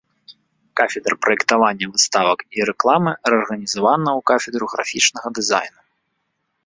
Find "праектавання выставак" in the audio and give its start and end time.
1.25-2.39